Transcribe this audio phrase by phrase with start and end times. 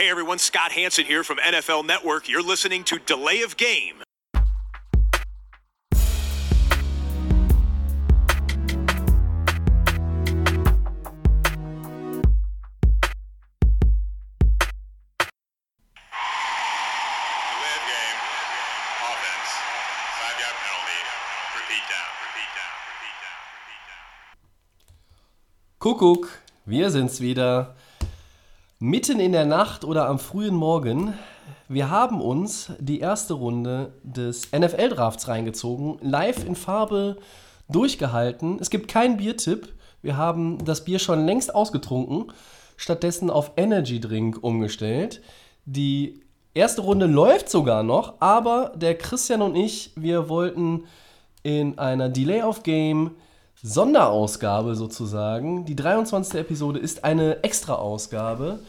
[0.00, 2.26] Hey everyone, Scott Hanson here from NFL Network.
[2.26, 3.96] You're listening to Delay of Game.
[25.78, 26.28] Kuckuck,
[26.64, 27.74] wir sind's wieder.
[28.82, 31.12] Mitten in der Nacht oder am frühen Morgen.
[31.68, 37.18] Wir haben uns die erste Runde des NFL-Drafts reingezogen, live in Farbe
[37.68, 38.56] durchgehalten.
[38.58, 39.68] Es gibt keinen Biertipp.
[40.00, 42.32] Wir haben das Bier schon längst ausgetrunken,
[42.78, 45.20] stattdessen auf Energy Drink umgestellt.
[45.66, 46.22] Die
[46.54, 50.84] erste Runde läuft sogar noch, aber der Christian und ich, wir wollten
[51.42, 53.10] in einer Delay of Game
[53.62, 55.66] Sonderausgabe sozusagen.
[55.66, 56.40] Die 23.
[56.40, 58.60] Episode ist eine Extra-Ausgabe.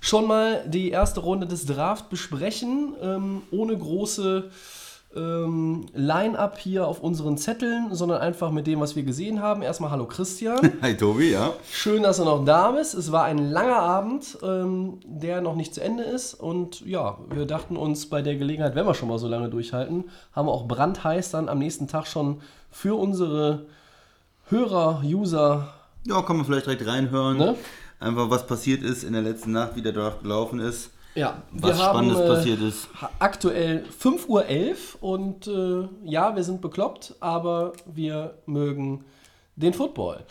[0.00, 4.50] Schon mal die erste Runde des Draft besprechen, ähm, ohne große
[5.14, 9.60] ähm, Line-up hier auf unseren Zetteln, sondern einfach mit dem, was wir gesehen haben.
[9.60, 10.72] Erstmal Hallo Christian.
[10.82, 11.52] Hi Tobi, ja.
[11.70, 12.94] Schön, dass du noch da bist.
[12.94, 16.32] Es war ein langer Abend, ähm, der noch nicht zu Ende ist.
[16.32, 20.04] Und ja, wir dachten uns bei der Gelegenheit, wenn wir schon mal so lange durchhalten,
[20.32, 23.66] haben wir auch brandheiß dann am nächsten Tag schon für unsere
[24.50, 25.72] Hörer, User,
[26.06, 27.36] Ja, kann man vielleicht direkt reinhören.
[27.38, 27.56] Ne?
[28.00, 30.90] Einfach, was passiert ist in der letzten Nacht, wie der Draft gelaufen ist.
[31.14, 32.88] ja, Was Spannendes passiert ist.
[33.18, 34.44] Aktuell 5.11 Uhr
[35.02, 39.04] und äh, ja, wir sind bekloppt, aber wir mögen
[39.56, 40.24] den Football.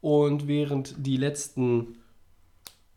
[0.00, 1.98] Und während die letzten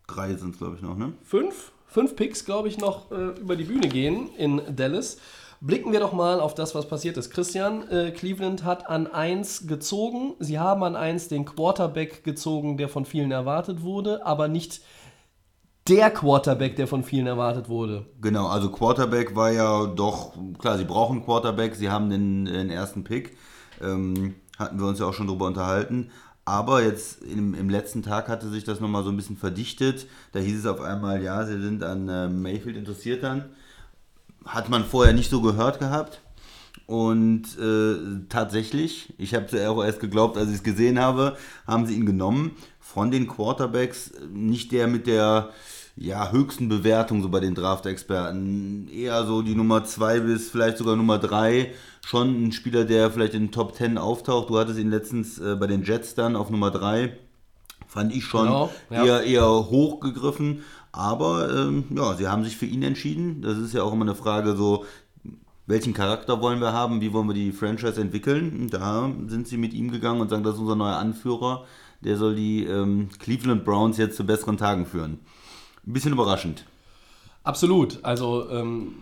[0.07, 1.13] Drei sind es, glaube ich, noch, ne?
[1.23, 5.17] fünf, fünf Picks, glaube ich, noch äh, über die Bühne gehen in Dallas.
[5.65, 7.29] Blicken wir doch mal auf das, was passiert ist.
[7.29, 10.33] Christian, äh, Cleveland hat an 1 gezogen.
[10.39, 14.81] Sie haben an 1 den Quarterback gezogen, der von vielen erwartet wurde, aber nicht
[15.87, 18.05] der Quarterback, der von vielen erwartet wurde.
[18.19, 23.05] Genau, also Quarterback war ja doch, klar, sie brauchen Quarterback, sie haben den, den ersten
[23.05, 23.37] Pick.
[23.81, 26.11] Ähm, hatten wir uns ja auch schon drüber unterhalten.
[26.43, 30.07] Aber jetzt im, im letzten Tag hatte sich das nochmal so ein bisschen verdichtet.
[30.33, 33.45] Da hieß es auf einmal, ja, sie sind an äh, Mayfield interessiert dann.
[34.45, 36.21] Hat man vorher nicht so gehört gehabt.
[36.85, 41.85] Und äh, tatsächlich, ich habe es auch erst geglaubt, als ich es gesehen habe, haben
[41.85, 42.51] sie ihn genommen.
[42.79, 45.49] Von den Quarterbacks nicht der mit der
[45.95, 48.89] ja, höchsten Bewertung so bei den Draft-Experten.
[48.93, 51.71] Eher so die Nummer 2 bis vielleicht sogar Nummer 3.
[52.05, 54.49] Schon ein Spieler, der vielleicht in den Top 10 auftaucht.
[54.49, 57.17] Du hattest ihn letztens äh, bei den Jets dann auf Nummer 3.
[57.87, 59.05] Fand ich schon Genau, ja.
[59.05, 60.63] eher, eher hochgegriffen.
[60.93, 63.41] Aber ähm, ja, sie haben sich für ihn entschieden.
[63.41, 64.85] Das ist ja auch immer eine Frage so,
[65.65, 68.69] welchen Charakter wollen wir haben, wie wollen wir die Franchise entwickeln.
[68.69, 71.65] Da sind sie mit ihm gegangen und sagen, das ist unser neuer Anführer.
[72.01, 75.19] Der soll die ähm, Cleveland Browns jetzt zu besseren Tagen führen.
[75.87, 76.63] Ein bisschen überraschend.
[77.43, 77.99] Absolut.
[78.03, 78.95] Also ähm,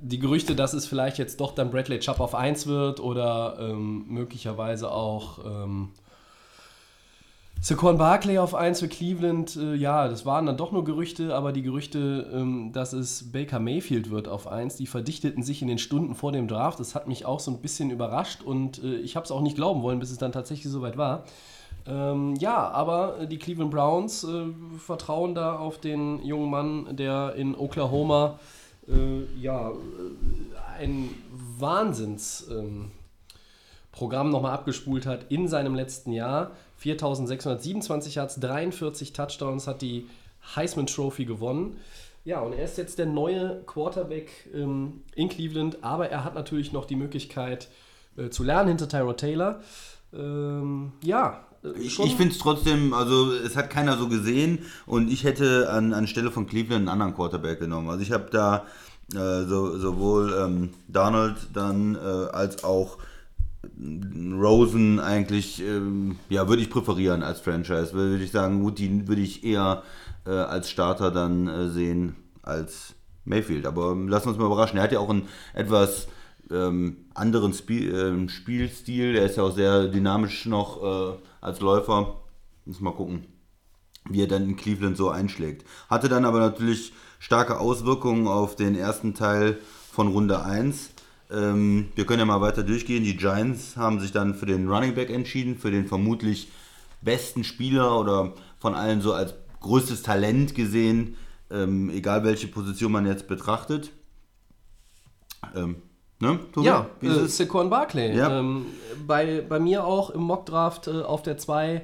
[0.00, 4.04] die Gerüchte, dass es vielleicht jetzt doch dann Bradley Chubb auf 1 wird oder ähm,
[4.06, 5.90] möglicherweise auch ähm,
[7.64, 11.52] Saquon Barkley auf 1 für Cleveland, äh, ja, das waren dann doch nur Gerüchte, aber
[11.52, 15.78] die Gerüchte, ähm, dass es Baker Mayfield wird auf 1, die verdichteten sich in den
[15.78, 16.80] Stunden vor dem Draft.
[16.80, 19.54] Das hat mich auch so ein bisschen überrascht und äh, ich habe es auch nicht
[19.54, 21.22] glauben wollen, bis es dann tatsächlich soweit war.
[21.86, 24.46] Ähm, ja, aber die Cleveland Browns äh,
[24.76, 28.40] vertrauen da auf den jungen Mann, der in Oklahoma
[28.88, 29.74] äh, ja, äh,
[30.80, 31.10] ein
[31.60, 32.90] Wahnsinns ähm,
[33.92, 36.50] Programm nochmal abgespult hat in seinem letzten Jahr.
[36.82, 40.08] 4627 Yards, 43 Touchdowns, hat die
[40.56, 41.76] Heisman Trophy gewonnen.
[42.24, 46.72] Ja, und er ist jetzt der neue Quarterback ähm, in Cleveland, aber er hat natürlich
[46.72, 47.68] noch die Möglichkeit
[48.16, 49.60] äh, zu lernen hinter Tyrod Taylor.
[50.12, 55.10] Ähm, ja, äh, Ich, ich finde es trotzdem, also es hat keiner so gesehen und
[55.10, 57.88] ich hätte an, anstelle von Cleveland einen anderen Quarterback genommen.
[57.88, 58.66] Also ich habe da
[59.14, 62.98] äh, so, sowohl ähm, Donald dann äh, als auch
[63.78, 67.92] Rosen eigentlich, ähm, ja, würde ich präferieren als Franchise.
[67.92, 69.82] Würde ich sagen, gut, die würde ich eher
[70.26, 72.94] äh, als Starter dann äh, sehen als
[73.24, 73.66] Mayfield.
[73.66, 74.78] Aber ähm, lassen wir uns mal überraschen.
[74.78, 76.08] Er hat ja auch einen etwas
[76.50, 79.16] ähm, anderen Spiel, ähm, Spielstil.
[79.16, 82.20] Er ist ja auch sehr dynamisch noch äh, als Läufer.
[82.64, 83.26] Muss mal gucken,
[84.08, 85.66] wie er dann in Cleveland so einschlägt.
[85.88, 89.58] Hatte dann aber natürlich starke Auswirkungen auf den ersten Teil
[89.92, 90.91] von Runde 1.
[91.32, 93.04] Ähm, wir können ja mal weiter durchgehen.
[93.04, 96.48] Die Giants haben sich dann für den Running Back entschieden, für den vermutlich
[97.00, 101.16] besten Spieler oder von allen so als größtes Talent gesehen,
[101.50, 103.90] ähm, egal welche Position man jetzt betrachtet.
[105.54, 105.76] Ähm,
[106.20, 106.66] ne, Tobi?
[106.66, 108.16] Ja, Wie ist äh, Barkley.
[108.16, 108.38] Ja.
[108.38, 108.66] Ähm,
[109.06, 111.80] bei, bei mir auch im Mockdraft äh, auf der 2 äh,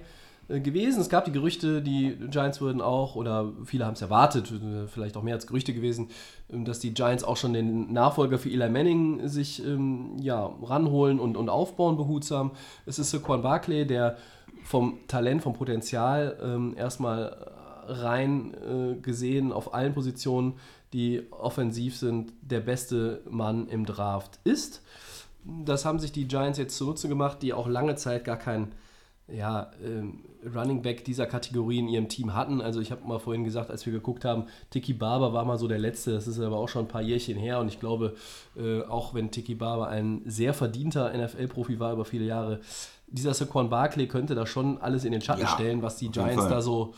[0.48, 1.00] gewesen.
[1.00, 5.16] Es gab die Gerüchte, die Giants würden auch, oder viele haben es erwartet, äh, vielleicht
[5.16, 6.08] auch mehr als Gerüchte gewesen,
[6.50, 11.20] ähm, dass die Giants auch schon den Nachfolger für Eli Manning sich ähm, ja, ranholen
[11.20, 12.52] und, und aufbauen behutsam.
[12.86, 14.16] Es ist Saquon Barkley, der
[14.64, 17.52] vom Talent, vom Potenzial ähm, erstmal
[17.86, 20.54] rein äh, gesehen auf allen Positionen,
[20.94, 24.82] die offensiv sind, der beste Mann im Draft ist.
[25.44, 28.72] Das haben sich die Giants jetzt zunutze gemacht, die auch lange Zeit gar kein
[29.28, 30.24] ja, ähm,
[30.54, 32.60] Running Back dieser Kategorie in ihrem Team hatten.
[32.60, 35.68] Also ich habe mal vorhin gesagt, als wir geguckt haben, Tiki Barber war mal so
[35.68, 38.14] der Letzte, das ist aber auch schon ein paar Jährchen her und ich glaube,
[38.56, 42.60] äh, auch wenn Tiki Barber ein sehr verdienter NFL-Profi war über viele Jahre,
[43.10, 46.48] dieser Saquon Barkley könnte da schon alles in den Schatten ja, stellen, was die Giants
[46.48, 46.94] da so,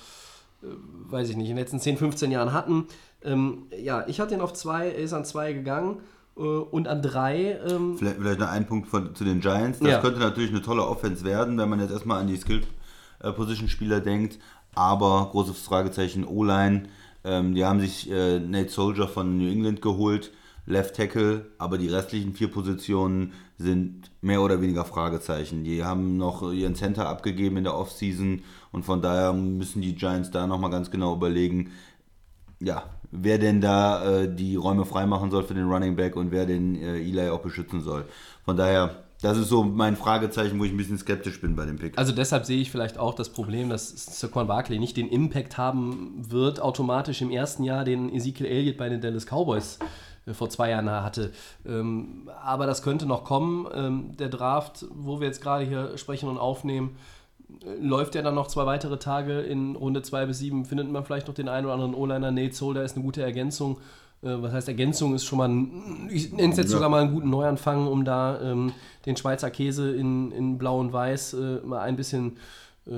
[0.62, 0.66] äh,
[1.10, 2.86] weiß ich nicht, in den letzten 10, 15 Jahren hatten.
[3.22, 5.98] Ähm, ja, ich hatte ihn auf zwei, er ist an zwei gegangen
[6.36, 7.58] äh, und an drei.
[7.68, 9.78] Ähm vielleicht, vielleicht noch ein Punkt von, zu den Giants.
[9.78, 10.00] Das ja.
[10.00, 12.36] könnte natürlich eine tolle Offense werden, wenn man jetzt erstmal an die
[13.20, 14.38] Skill-Position-Spieler denkt.
[14.74, 16.84] Aber großes Fragezeichen O-Line.
[17.24, 20.32] Ähm, die haben sich äh, Nate Soldier von New England geholt,
[20.66, 25.64] Left Tackle, aber die restlichen vier Positionen sind mehr oder weniger Fragezeichen.
[25.64, 30.30] Die haben noch ihren Center abgegeben in der Offseason und von daher müssen die Giants
[30.30, 31.72] da nochmal ganz genau überlegen,
[32.60, 36.46] ja, wer denn da äh, die Räume freimachen soll für den Running Back und wer
[36.46, 38.04] den äh, Eli auch beschützen soll.
[38.44, 41.78] Von daher, das ist so mein Fragezeichen, wo ich ein bisschen skeptisch bin bei dem
[41.78, 41.98] Pick.
[41.98, 46.14] Also deshalb sehe ich vielleicht auch das Problem, dass Saquon Barkley nicht den Impact haben
[46.16, 49.78] wird, automatisch im ersten Jahr, den Ezekiel Elliott bei den Dallas Cowboys
[50.26, 51.32] äh, vor zwei Jahren hatte.
[51.66, 53.66] Ähm, aber das könnte noch kommen.
[53.74, 56.96] Ähm, der Draft, wo wir jetzt gerade hier sprechen und aufnehmen,
[57.80, 61.28] läuft ja dann noch zwei weitere Tage in Runde 2 bis 7, findet man vielleicht
[61.28, 62.30] noch den einen oder anderen O-Liner.
[62.30, 63.78] Nate Solder ist eine gute Ergänzung.
[64.22, 65.14] Äh, was heißt Ergänzung?
[65.14, 66.76] Ist schon mal, ein, ich nenne es jetzt ja.
[66.76, 68.72] sogar mal einen guten Neuanfang, um da ähm,
[69.06, 72.36] den Schweizer Käse in, in Blau und Weiß äh, mal ein bisschen
[72.86, 72.90] äh,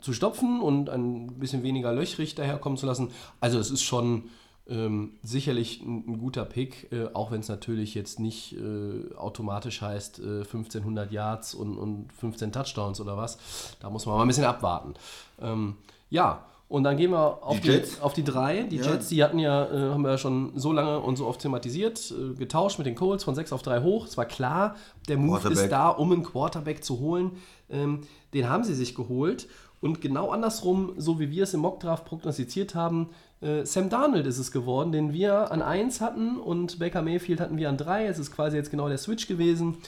[0.00, 3.10] zu stopfen und ein bisschen weniger löchrig daherkommen zu lassen.
[3.40, 4.24] Also es ist schon
[4.68, 9.82] ähm, sicherlich ein, ein, guter Pick, äh, auch wenn es natürlich jetzt nicht äh, automatisch
[9.82, 13.38] heißt äh, 1500 Yards und, und 15 Touchdowns oder was.
[13.80, 14.94] Da muss man mal ein bisschen abwarten.
[15.40, 15.76] Ähm,
[16.08, 18.62] ja, und dann gehen wir auf die, die auf die drei.
[18.62, 18.92] Die ja.
[18.92, 22.14] Jets, die hatten ja, äh, haben wir ja schon so lange und so oft thematisiert,
[22.16, 24.06] äh, getauscht mit den Colts von 6 auf 3 hoch.
[24.06, 24.76] Es war klar,
[25.08, 27.32] der Move ist da, um einen Quarterback zu holen.
[27.70, 28.02] Ähm,
[28.34, 29.48] den haben sie sich geholt.
[29.80, 33.08] Und genau andersrum, so wie wir es im Mockdraft prognostiziert haben,
[33.40, 37.56] äh, Sam Darnold ist es geworden, den wir an 1 hatten und Baker Mayfield hatten
[37.56, 38.06] wir an 3.
[38.06, 39.78] Es ist quasi jetzt genau der Switch gewesen.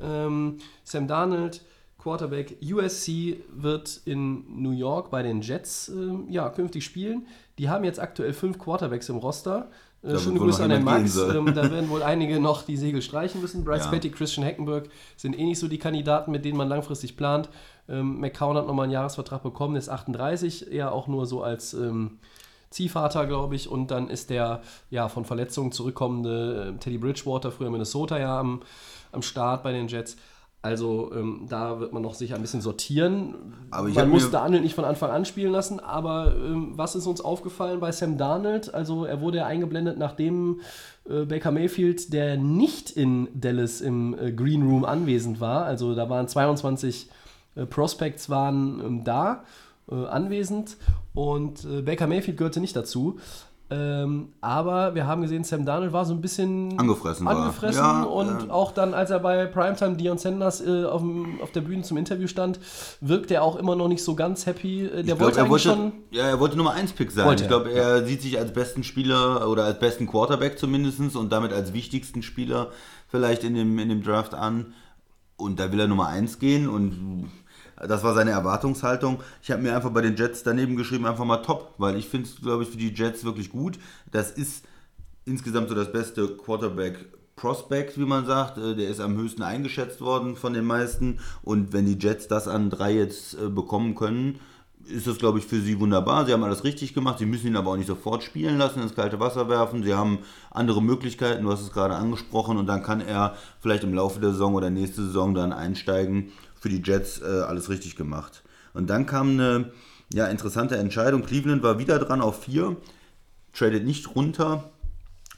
[0.00, 1.60] Ähm, Sam Darnold,
[2.00, 7.26] Quarterback USC, wird in New York bei den Jets äh, ja, künftig spielen.
[7.58, 9.70] Die haben jetzt aktuell fünf Quarterbacks im Roster.
[10.02, 11.16] Äh, schöne Grüße an den Max.
[11.16, 13.64] Ähm, da werden wohl einige noch die Segel streichen müssen.
[13.64, 13.90] Bryce ja.
[13.90, 17.50] Petty, Christian Heckenberg sind eh nicht so die Kandidaten, mit denen man langfristig plant.
[17.86, 22.18] Ähm, McCown hat nochmal einen Jahresvertrag bekommen, ist 38, eher auch nur so als ähm,
[22.70, 23.68] Ziehvater, glaube ich.
[23.68, 28.62] Und dann ist der ja von Verletzungen zurückkommende äh, Teddy Bridgewater, früher Minnesota, ja am,
[29.12, 30.16] am Start bei den Jets.
[30.62, 33.34] Also ähm, da wird man noch sicher ein bisschen sortieren.
[33.70, 37.22] Aber man muss Darnold nicht von Anfang an spielen lassen, aber ähm, was ist uns
[37.22, 38.74] aufgefallen bei Sam Darnold?
[38.74, 40.60] Also er wurde ja eingeblendet, nachdem
[41.08, 46.10] äh, Baker Mayfield, der nicht in Dallas im äh, Green Room anwesend war, also da
[46.10, 47.08] waren 22
[47.54, 49.44] äh, Prospects waren ähm, da
[49.90, 50.76] äh, anwesend
[51.14, 53.18] und äh, Baker Mayfield gehörte nicht dazu.
[53.72, 58.48] Ähm, aber wir haben gesehen, Sam Darnold war so ein bisschen angefressen, angefressen ja, und
[58.48, 58.50] ja.
[58.50, 61.02] auch dann, als er bei Primetime Dion Sanders äh, auf,
[61.40, 62.58] auf, der Bühne zum Interview stand,
[63.00, 64.86] wirkt er auch immer noch nicht so ganz happy.
[64.86, 65.92] Äh, der ich wollte glaub, er wollte, schon.
[66.10, 67.32] Ja, er wollte Nummer 1 Pick sein.
[67.38, 68.04] Ich glaube, er ja.
[68.04, 72.70] sieht sich als besten Spieler oder als besten Quarterback zumindest und damit als wichtigsten Spieler
[73.06, 74.74] vielleicht in dem, in dem Draft an.
[75.36, 77.30] Und da will er Nummer 1 gehen und
[77.86, 79.20] das war seine Erwartungshaltung.
[79.42, 82.28] Ich habe mir einfach bei den Jets daneben geschrieben, einfach mal top, weil ich finde
[82.28, 83.78] es, glaube ich, für die Jets wirklich gut.
[84.10, 84.64] Das ist
[85.24, 87.06] insgesamt so das beste Quarterback
[87.36, 88.58] Prospect, wie man sagt.
[88.58, 91.20] Äh, der ist am höchsten eingeschätzt worden von den meisten.
[91.42, 94.38] Und wenn die Jets das an drei jetzt äh, bekommen können,
[94.86, 96.26] ist das, glaube ich, für sie wunderbar.
[96.26, 97.18] Sie haben alles richtig gemacht.
[97.18, 99.82] Sie müssen ihn aber auch nicht sofort spielen lassen, ins kalte Wasser werfen.
[99.82, 100.18] Sie haben
[100.50, 102.58] andere Möglichkeiten, du hast es gerade angesprochen.
[102.58, 106.68] Und dann kann er vielleicht im Laufe der Saison oder nächste Saison dann einsteigen für
[106.68, 108.42] die Jets äh, alles richtig gemacht.
[108.72, 109.72] Und dann kam eine
[110.12, 111.22] ja, interessante Entscheidung.
[111.22, 112.76] Cleveland war wieder dran auf 4,
[113.52, 114.70] tradet nicht runter,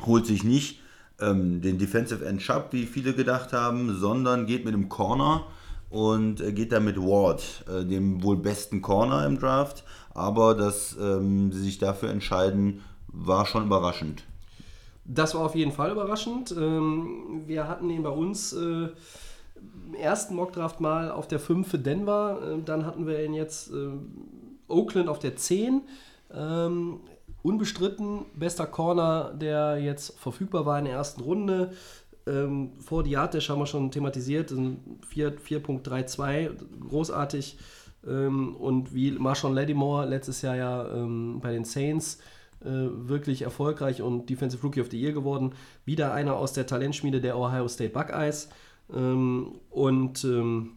[0.05, 0.81] holt sich nicht
[1.21, 5.47] ähm, den Defensive End Sharp, wie viele gedacht haben, sondern geht mit einem Corner
[5.91, 9.85] und äh, geht da mit Ward, äh, dem wohl besten Corner im Draft.
[10.15, 14.25] Aber dass ähm, sie sich dafür entscheiden, war schon überraschend.
[15.05, 16.53] Das war auf jeden Fall überraschend.
[16.53, 18.89] Ähm, wir hatten ihn bei uns äh,
[19.99, 22.41] ersten Mockdraft mal auf der 5 für Denver.
[22.43, 23.91] Äh, dann hatten wir ihn jetzt äh,
[24.69, 25.83] Oakland auf der 10.
[26.35, 27.01] Ähm,
[27.43, 31.73] unbestritten bester Corner, der jetzt verfügbar war in der ersten Runde.
[32.27, 36.51] Ähm, vor Diatesh haben wir schon thematisiert, 4.32,
[36.89, 37.59] großartig.
[38.07, 42.19] Ähm, und wie Marshawn Lattimore letztes Jahr ja ähm, bei den Saints
[42.61, 45.53] äh, wirklich erfolgreich und Defensive Rookie of the Year geworden.
[45.85, 48.49] Wieder einer aus der Talentschmiede der Ohio State Buckeyes.
[48.95, 50.77] Ähm, und ähm,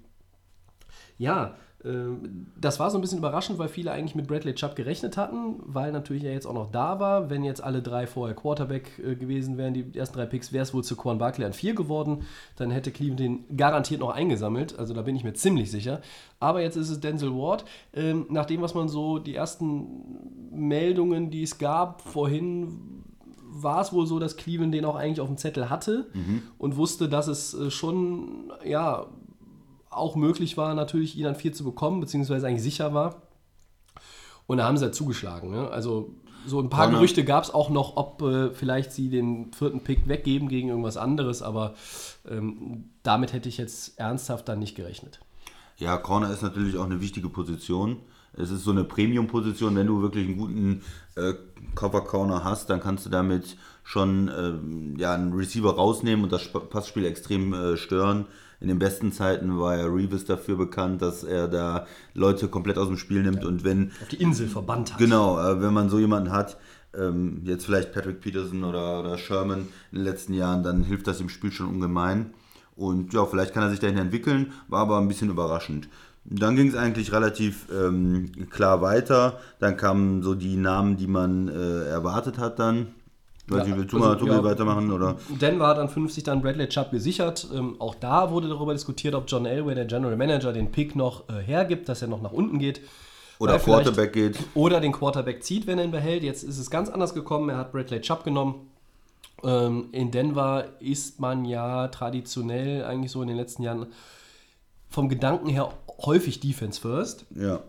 [1.18, 1.56] ja,
[1.86, 5.56] ähm, das war so ein bisschen überraschend, weil viele eigentlich mit Bradley Chubb gerechnet hatten,
[5.60, 7.30] weil natürlich er jetzt auch noch da war.
[7.30, 10.74] Wenn jetzt alle drei vorher Quarterback äh, gewesen wären, die ersten drei Picks, wäre es
[10.74, 12.24] wohl zu Quan Barkley an vier geworden.
[12.56, 14.78] Dann hätte Cleveland den garantiert noch eingesammelt.
[14.80, 16.02] Also da bin ich mir ziemlich sicher.
[16.40, 17.66] Aber jetzt ist es Denzel Ward.
[17.94, 19.88] Ähm, nach dem, was man so, die ersten
[20.52, 23.04] Meldungen, die es gab vorhin,
[23.56, 26.44] war es wohl so, dass Cleveland den auch eigentlich auf dem Zettel hatte mhm.
[26.58, 29.08] und wusste, dass es äh, schon, ja,
[29.90, 33.22] auch möglich war, natürlich ihn an vier zu bekommen, beziehungsweise eigentlich sicher war.
[34.46, 35.52] Und da haben sie ja zugeschlagen.
[35.52, 35.70] Ne?
[35.70, 36.14] Also
[36.46, 36.98] so ein paar Corner.
[36.98, 40.98] Gerüchte gab es auch noch, ob äh, vielleicht sie den vierten Pick weggeben gegen irgendwas
[40.98, 41.76] anderes, aber
[42.30, 45.22] ähm, damit hätte ich jetzt ernsthaft dann nicht gerechnet.
[45.78, 47.98] Ja, Corner ist natürlich auch eine wichtige Position.
[48.38, 50.82] Es ist so eine Premium-Position, wenn du wirklich einen guten
[51.16, 51.34] äh,
[51.76, 57.06] Cover-Corner hast, dann kannst du damit schon äh, ja, einen Receiver rausnehmen und das Passspiel
[57.06, 58.26] extrem äh, stören
[58.60, 62.88] in den besten Zeiten war ja Reeves dafür bekannt, dass er da Leute komplett aus
[62.88, 63.92] dem Spiel nimmt ja, und wenn.
[64.02, 65.00] Auf die Insel verbannt hat.
[65.00, 66.58] Genau, äh, wenn man so jemanden hat,
[66.98, 71.20] ähm, jetzt vielleicht Patrick Peterson oder, oder Sherman in den letzten Jahren, dann hilft das
[71.20, 72.34] im Spiel schon ungemein.
[72.76, 75.88] Und ja, vielleicht kann er sich dahin entwickeln, war aber ein bisschen überraschend.
[76.26, 79.40] Dann ging es eigentlich relativ ähm, klar weiter.
[79.60, 82.88] Dann kamen so die Namen, die man äh, erwartet hat dann.
[83.48, 84.92] Weiß ja, willst du also, mal ja, weitermachen?
[84.92, 85.18] Oder?
[85.40, 87.48] Denver hat an 50 dann Bradley Chubb gesichert.
[87.54, 91.30] Ähm, auch da wurde darüber diskutiert, ob John Elway, der General Manager, den Pick noch
[91.30, 92.82] äh, hergibt, dass er noch nach unten geht.
[93.38, 94.40] Oder Quarterback geht.
[94.56, 96.24] Oder den Quarterback zieht, wenn er ihn behält.
[96.24, 97.50] Jetzt ist es ganz anders gekommen.
[97.50, 98.72] Er hat Bradley Chubb genommen.
[99.44, 103.88] Ähm, in Denver ist man ja traditionell eigentlich so in den letzten Jahren
[104.90, 107.26] vom Gedanken her häufig Defense First.
[107.36, 107.62] Ja.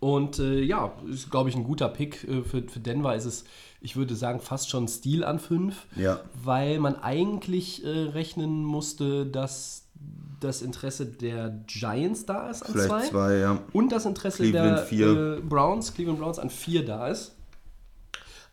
[0.00, 2.24] Und äh, ja, ist, glaube ich, ein guter Pick.
[2.24, 3.44] Äh, für, für Denver ist es
[3.84, 6.18] ich würde sagen, fast schon Stil an 5, ja.
[6.42, 9.84] weil man eigentlich äh, rechnen musste, dass
[10.40, 13.62] das Interesse der Giants da ist an 2 zwei, ja.
[13.74, 17.36] und das Interesse Cleveland der äh, Browns, Cleveland Browns an 4 da ist.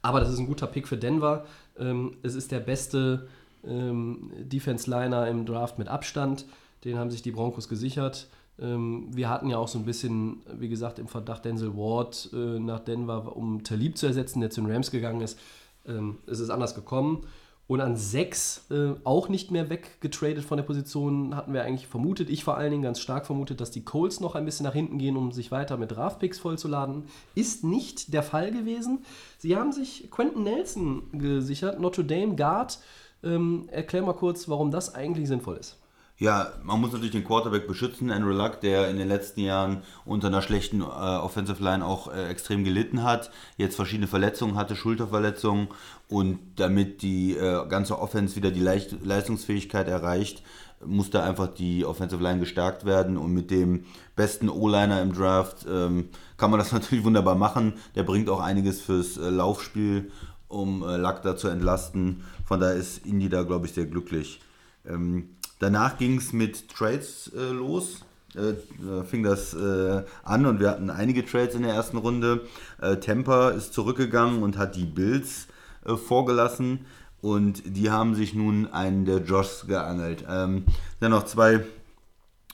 [0.01, 1.45] Aber das ist ein guter Pick für Denver.
[1.79, 3.29] Ähm, es ist der beste
[3.65, 6.45] ähm, Defense-Liner im Draft mit Abstand.
[6.83, 8.27] Den haben sich die Broncos gesichert.
[8.59, 12.59] Ähm, wir hatten ja auch so ein bisschen, wie gesagt, im Verdacht Denzel Ward äh,
[12.59, 15.39] nach Denver, um Talib zu ersetzen, der zu den Rams gegangen ist.
[15.85, 17.25] Ähm, es ist anders gekommen.
[17.71, 22.29] Und an sechs äh, auch nicht mehr weggetradet von der Position, hatten wir eigentlich vermutet,
[22.29, 24.97] ich vor allen Dingen ganz stark vermutet, dass die Colts noch ein bisschen nach hinten
[24.97, 27.05] gehen, um sich weiter mit Draftpicks vollzuladen.
[27.33, 29.05] Ist nicht der Fall gewesen.
[29.37, 32.79] Sie haben sich Quentin Nelson gesichert, Notre Dame Guard.
[33.23, 35.80] Ähm, erklär mal kurz, warum das eigentlich sinnvoll ist.
[36.21, 40.27] Ja, man muss natürlich den Quarterback beschützen, Andrew Luck, der in den letzten Jahren unter
[40.27, 45.69] einer schlechten äh, Offensive Line auch äh, extrem gelitten hat, jetzt verschiedene Verletzungen hatte, Schulterverletzungen
[46.09, 50.43] und damit die äh, ganze Offense wieder die Leicht Leistungsfähigkeit erreicht,
[50.85, 53.85] musste einfach die Offensive Line gestärkt werden und mit dem
[54.15, 57.73] besten O-Liner im Draft ähm, kann man das natürlich wunderbar machen.
[57.95, 60.11] Der bringt auch einiges fürs äh, Laufspiel,
[60.47, 62.21] um äh, Luck da zu entlasten.
[62.45, 64.39] Von daher ist Indy da, glaube ich, sehr glücklich.
[64.85, 65.29] Ähm,
[65.61, 68.03] Danach ging es mit Trades äh, los.
[68.33, 72.47] Äh, fing das äh, an und wir hatten einige Trades in der ersten Runde.
[72.81, 75.47] Äh, Tampa ist zurückgegangen und hat die Bills
[75.85, 76.85] äh, vorgelassen
[77.21, 80.25] und die haben sich nun einen der Josh geangelt.
[80.27, 80.65] Ähm,
[80.99, 81.63] dann noch zwei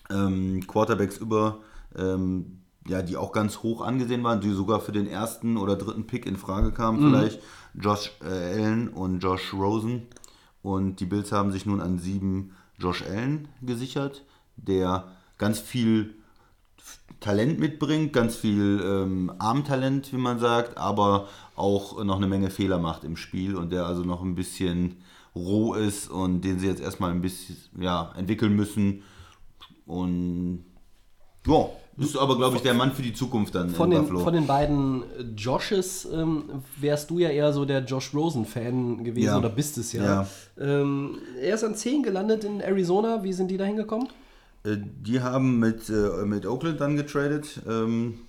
[0.10, 1.60] ähm, Quarterbacks über,
[1.96, 6.08] ähm, ja, die auch ganz hoch angesehen waren, die sogar für den ersten oder dritten
[6.08, 7.12] Pick in Frage kamen, mhm.
[7.12, 7.40] vielleicht.
[7.74, 10.08] Josh äh, Allen und Josh Rosen.
[10.62, 14.24] Und die Bills haben sich nun an sieben Josh Allen gesichert,
[14.56, 16.16] der ganz viel
[17.20, 22.78] Talent mitbringt, ganz viel ähm, Armtalent, wie man sagt, aber auch noch eine Menge Fehler
[22.78, 24.98] macht im Spiel und der also noch ein bisschen
[25.36, 29.04] roh ist und den sie jetzt erstmal ein bisschen ja, entwickeln müssen.
[29.86, 30.66] Und
[31.46, 34.20] ja, ist aber, glaube ich, der Mann für die Zukunft dann von den, Buffalo.
[34.20, 35.04] Von den beiden
[35.36, 36.44] Joshes ähm,
[36.80, 39.38] wärst du ja eher so der Josh Rosen-Fan gewesen ja.
[39.38, 40.04] oder bist es ja.
[40.04, 40.28] ja.
[40.60, 43.24] Ähm, er ist an 10 gelandet in Arizona.
[43.24, 44.10] Wie sind die da hingekommen?
[44.64, 47.62] Äh, die haben mit, äh, mit Oakland dann getradet.
[47.68, 48.20] Ähm,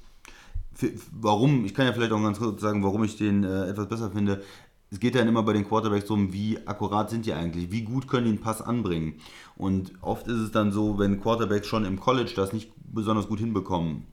[0.72, 1.64] für, warum?
[1.64, 4.42] Ich kann ja vielleicht auch ganz kurz sagen, warum ich den äh, etwas besser finde.
[4.90, 8.09] Es geht dann immer bei den Quarterbacks darum, wie akkurat sind die eigentlich, wie gut
[8.09, 9.14] können die einen Pass anbringen.
[9.57, 13.40] Und oft ist es dann so, wenn Quarterbacks schon im College das nicht besonders gut
[13.40, 14.07] hinbekommen,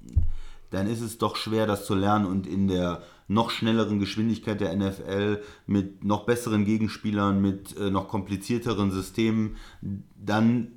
[0.72, 4.75] dann ist es doch schwer, das zu lernen und in der noch schnelleren Geschwindigkeit der
[4.75, 10.72] NFL mit noch besseren Gegenspielern, mit äh, noch komplizierteren Systemen dann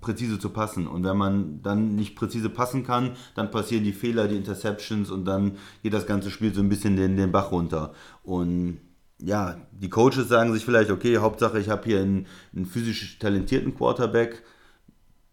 [0.00, 0.86] präzise zu passen.
[0.86, 5.24] Und wenn man dann nicht präzise passen kann, dann passieren die Fehler, die Interceptions und
[5.24, 7.94] dann geht das ganze Spiel so ein bisschen den, den Bach runter.
[8.22, 8.78] Und
[9.24, 13.74] ja, die Coaches sagen sich vielleicht, okay, Hauptsache ich habe hier einen, einen physisch talentierten
[13.74, 14.42] Quarterback,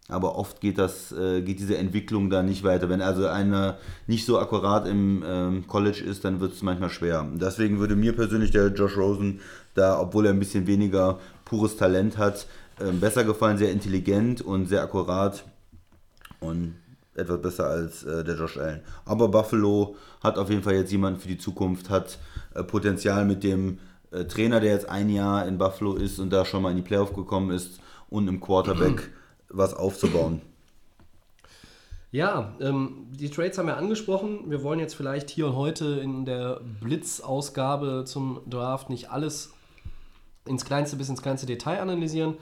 [0.08, 2.90] aber oft geht das, äh, geht diese Entwicklung da nicht weiter.
[2.90, 3.78] Wenn also einer
[4.08, 7.28] nicht so akkurat im ähm, College ist, dann wird es manchmal schwer.
[7.36, 9.40] Deswegen würde mir persönlich der Josh Rosen
[9.76, 12.48] da, obwohl er ein bisschen weniger pures Talent hat,
[12.80, 15.44] äh, besser gefallen, sehr intelligent und sehr akkurat
[16.40, 16.76] und
[17.20, 18.82] etwas besser als äh, der Josh Allen.
[19.06, 22.20] Aber Buffalo hat auf jeden Fall jetzt jemanden für die Zukunft, hat
[22.56, 23.80] äh, Potenzial mit dem
[24.12, 26.84] äh, Trainer, der jetzt ein Jahr in Buffalo ist und da schon mal in die
[26.84, 29.12] Playoff gekommen ist und im Quarterback
[29.50, 30.42] was aufzubauen.
[32.12, 34.50] Ja, ähm, die Trades haben wir angesprochen.
[34.50, 39.54] Wir wollen jetzt vielleicht hier und heute in der Blitz-Ausgabe zum Draft nicht alles
[40.46, 42.36] ins kleinste bis ins kleinste Detail analysieren.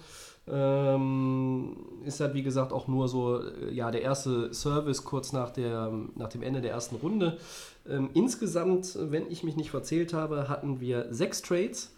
[0.50, 1.76] Ähm,
[2.06, 5.92] ist halt wie gesagt auch nur so äh, ja der erste Service kurz nach, der,
[6.16, 7.38] nach dem Ende der ersten Runde.
[7.90, 11.94] Ähm, insgesamt, wenn ich mich nicht verzählt habe, hatten wir sechs Trades.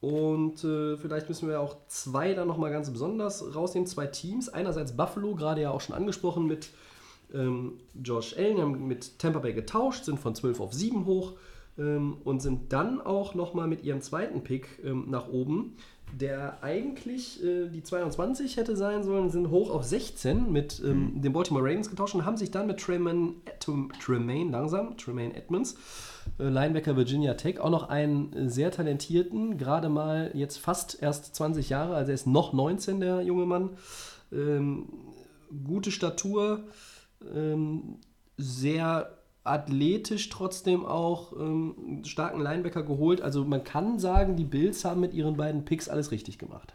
[0.00, 3.86] Und äh, vielleicht müssen wir auch zwei dann nochmal ganz besonders rausnehmen.
[3.86, 4.48] Zwei Teams.
[4.48, 6.70] Einerseits Buffalo, gerade ja auch schon angesprochen mit
[7.34, 11.34] ähm, Josh Allen, haben mit Tampa Bay getauscht, sind von 12 auf 7 hoch
[11.78, 15.76] ähm, und sind dann auch nochmal mit ihrem zweiten Pick ähm, nach oben,
[16.12, 21.22] der eigentlich äh, die 22 hätte sein sollen, sind hoch auf 16 mit ähm, mhm.
[21.22, 23.34] den Baltimore Ravens getauscht und haben sich dann mit Tremaine,
[24.00, 25.76] Tremaine langsam, Tremaine Edmonds,
[26.38, 31.34] äh, Linebacker Virginia Tech, auch noch einen äh, sehr talentierten, gerade mal jetzt fast erst
[31.34, 33.70] 20 Jahre, also er ist noch 19, der junge Mann.
[34.32, 34.86] Ähm,
[35.64, 36.64] gute Statur,
[37.34, 37.98] ähm,
[38.36, 39.17] sehr
[39.48, 43.20] athletisch trotzdem auch ähm, starken Linebacker geholt.
[43.20, 46.74] Also man kann sagen, die Bills haben mit ihren beiden Picks alles richtig gemacht.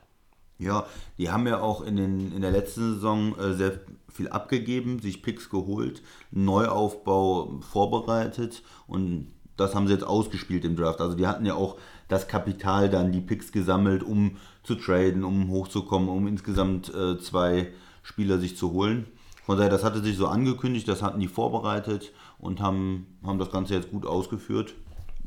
[0.59, 0.85] Ja,
[1.17, 3.79] die haben ja auch in, den, in der letzten Saison äh, sehr
[4.11, 11.01] viel abgegeben, sich Picks geholt, Neuaufbau vorbereitet und das haben sie jetzt ausgespielt im Draft.
[11.01, 15.49] Also die hatten ja auch das Kapital dann, die Picks gesammelt, um zu traden, um
[15.49, 19.07] hochzukommen, um insgesamt äh, zwei Spieler sich zu holen.
[19.45, 23.51] Von daher, das hatte sich so angekündigt, das hatten die vorbereitet und haben, haben das
[23.51, 24.75] Ganze jetzt gut ausgeführt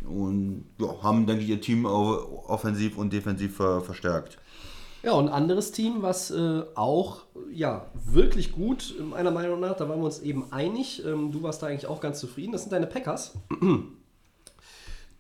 [0.07, 4.39] und ja, haben, denke ich, ihr Team offensiv und defensiv ver verstärkt.
[5.03, 9.89] Ja, und ein anderes Team, was äh, auch ja, wirklich gut, meiner Meinung nach, da
[9.89, 12.73] waren wir uns eben einig, ähm, du warst da eigentlich auch ganz zufrieden, das sind
[12.73, 13.35] deine Packers.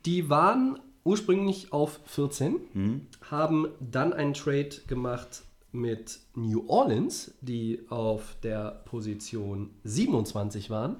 [0.07, 3.07] Die waren ursprünglich auf 14, mhm.
[3.31, 10.97] haben dann einen Trade gemacht mit New Orleans, die auf der Position 27 waren.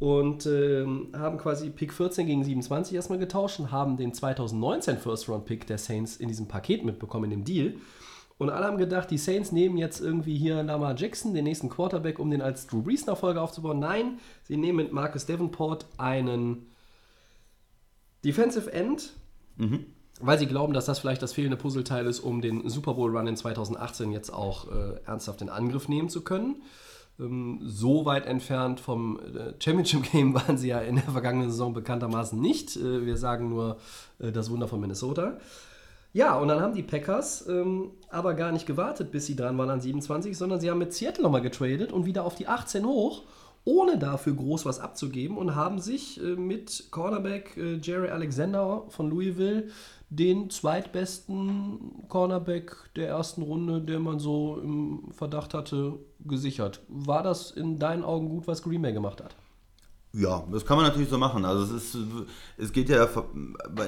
[0.00, 5.28] Und äh, haben quasi Pick 14 gegen 27 erstmal getauscht und haben den 2019 First
[5.28, 7.74] Round Pick der Saints in diesem Paket mitbekommen, in dem Deal.
[8.38, 12.18] Und alle haben gedacht, die Saints nehmen jetzt irgendwie hier Lamar Jackson, den nächsten Quarterback,
[12.18, 13.78] um den als Drew Brees Nachfolger aufzubauen.
[13.78, 16.66] Nein, sie nehmen mit Marcus Davenport einen
[18.24, 19.12] Defensive End,
[19.56, 19.84] mhm
[20.20, 23.26] weil sie glauben, dass das vielleicht das fehlende Puzzleteil ist, um den Super Bowl Run
[23.26, 26.62] in 2018 jetzt auch äh, ernsthaft in Angriff nehmen zu können.
[27.20, 31.72] Ähm, so weit entfernt vom äh, Championship Game waren sie ja in der vergangenen Saison
[31.72, 32.76] bekanntermaßen nicht.
[32.76, 33.76] Äh, wir sagen nur
[34.18, 35.38] äh, das Wunder von Minnesota.
[36.12, 39.70] Ja, und dann haben die Packers ähm, aber gar nicht gewartet, bis sie dran waren
[39.70, 43.22] an 27, sondern sie haben mit Seattle nochmal getradet und wieder auf die 18 hoch
[43.64, 49.10] ohne dafür groß was abzugeben und haben sich äh, mit Cornerback äh, Jerry Alexander von
[49.10, 49.68] Louisville
[50.08, 56.80] den zweitbesten Cornerback der ersten Runde, der man so im Verdacht hatte, gesichert.
[56.88, 59.34] War das in deinen Augen gut, was Green Bay gemacht hat?
[60.12, 61.44] Ja, das kann man natürlich so machen.
[61.44, 62.06] Also es ist,
[62.56, 63.08] es geht ja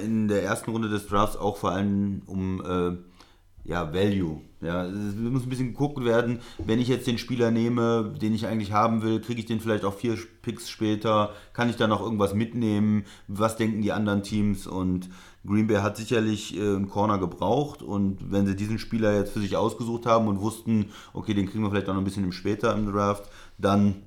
[0.03, 2.97] in der ersten Runde des Drafts auch vor allem um äh,
[3.65, 4.41] ja, Value.
[4.61, 8.47] Ja, es muss ein bisschen geguckt werden, wenn ich jetzt den Spieler nehme, den ich
[8.47, 12.01] eigentlich haben will, kriege ich den vielleicht auch vier Picks später, kann ich da noch
[12.01, 15.09] irgendwas mitnehmen, was denken die anderen Teams und
[15.47, 19.41] Green Bay hat sicherlich äh, einen Corner gebraucht und wenn sie diesen Spieler jetzt für
[19.41, 22.75] sich ausgesucht haben und wussten, okay, den kriegen wir vielleicht auch noch ein bisschen später
[22.75, 24.03] im Draft, dann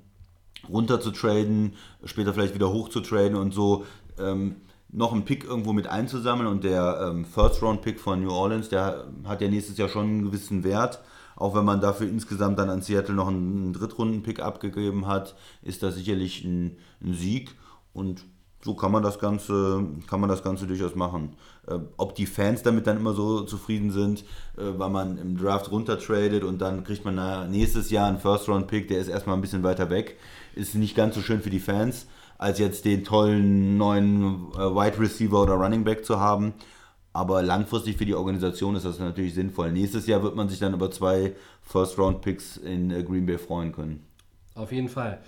[0.70, 1.74] runter zu traden,
[2.06, 3.86] später vielleicht wieder hoch zu traden und so
[4.18, 4.56] ähm,
[4.96, 9.42] noch einen Pick irgendwo mit einzusammeln und der ähm, First-Round-Pick von New Orleans, der hat
[9.42, 11.02] ja nächstes Jahr schon einen gewissen Wert.
[11.36, 15.96] Auch wenn man dafür insgesamt dann an Seattle noch einen Drittrunden-Pick abgegeben hat, ist das
[15.96, 17.56] sicherlich ein, ein Sieg.
[17.92, 18.26] Und
[18.66, 21.36] so kann man das Ganze, kann man das Ganze durchaus machen.
[21.68, 24.22] Äh, ob die Fans damit dann immer so zufrieden sind,
[24.58, 28.98] äh, weil man im Draft runtertradet und dann kriegt man nächstes Jahr einen First-Round-Pick, der
[28.98, 30.18] ist erstmal ein bisschen weiter weg,
[30.56, 32.08] ist nicht ganz so schön für die Fans,
[32.40, 36.56] als jetzt den tollen neuen äh, Wide Receiver oder Running Back zu haben.
[37.14, 39.72] Aber langfristig für die Organisation ist das natürlich sinnvoll.
[39.72, 44.08] Nächstes Jahr wird man sich dann über zwei First-Round-Picks in äh, Green Bay freuen können.
[44.56, 45.22] Auf jeden Fall.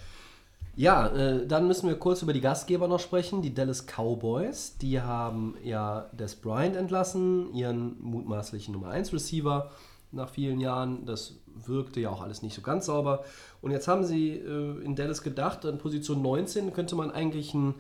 [0.78, 3.42] Ja, äh, dann müssen wir kurz über die Gastgeber noch sprechen.
[3.42, 9.72] Die Dallas Cowboys, die haben ja Des Bryant entlassen, ihren mutmaßlichen Nummer 1 Receiver
[10.12, 11.04] nach vielen Jahren.
[11.08, 13.26] Das wirkte ja auch alles nicht so ganz sauber.
[13.60, 17.74] Und jetzt haben sie äh, in Dallas gedacht, an Position 19 könnte man eigentlich einen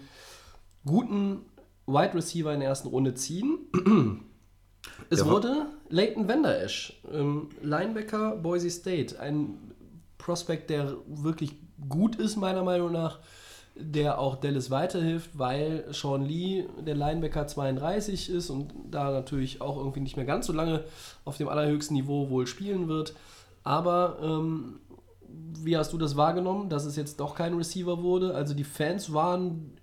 [0.83, 1.45] guten
[1.85, 3.59] Wide Receiver in der ersten Runde ziehen.
[5.09, 9.57] Es Ja, wurde Leighton Vander Esch, ähm, Linebacker Boise State, ein
[10.17, 11.55] Prospect, der wirklich
[11.89, 13.19] gut ist, meiner Meinung nach,
[13.75, 19.77] der auch Dallas weiterhilft, weil Sean Lee, der Linebacker, 32 ist und da natürlich auch
[19.77, 20.83] irgendwie nicht mehr ganz so lange
[21.25, 23.13] auf dem allerhöchsten Niveau wohl spielen wird.
[23.63, 24.79] Aber ähm,
[25.27, 28.33] wie hast du das wahrgenommen, dass es jetzt doch kein Receiver wurde?
[28.33, 29.77] Also die Fans waren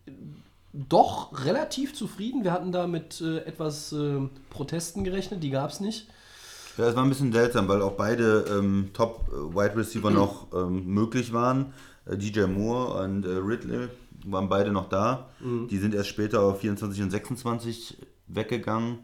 [0.73, 2.43] doch relativ zufrieden.
[2.43, 6.09] Wir hatten da mit äh, etwas äh, Protesten gerechnet, die gab es nicht.
[6.77, 11.33] Ja, es war ein bisschen seltsam, weil auch beide ähm, Top-Wide Receiver noch ähm, möglich
[11.33, 11.73] waren.
[12.07, 13.89] Äh, DJ Moore und äh, Ridley
[14.27, 15.29] waren beide noch da.
[15.69, 19.01] Die sind erst später auf 24 und 26 weggegangen.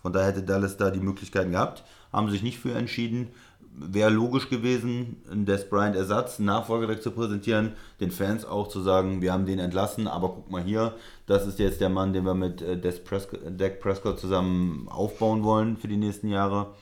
[0.00, 1.84] Von daher hätte Dallas da die Möglichkeiten gehabt.
[2.12, 3.28] Haben sich nicht für entschieden.
[3.72, 8.80] Wäre logisch gewesen, einen Des Bryant Ersatz, einen Nachfolger zu präsentieren, den Fans auch zu
[8.82, 10.94] sagen, wir haben den entlassen, aber guck mal hier,
[11.26, 15.44] das ist jetzt der Mann, den wir mit äh, Des Prescott, Dak Prescott zusammen aufbauen
[15.44, 16.74] wollen für die nächsten Jahre.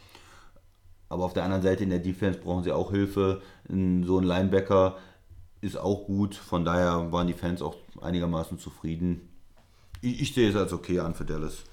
[1.09, 3.41] Aber auf der anderen Seite in der Defense brauchen sie auch Hilfe.
[3.69, 3.75] So
[4.19, 4.97] ein Linebacker
[5.61, 6.35] ist auch gut.
[6.35, 9.29] Von daher waren die Fans auch einigermaßen zufrieden.
[10.01, 11.65] Ich, ich sehe es als okay an für Dallas.